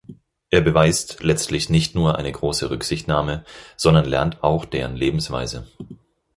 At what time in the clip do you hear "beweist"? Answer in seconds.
0.61-1.21